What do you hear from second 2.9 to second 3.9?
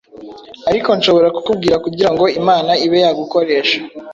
yagukoresha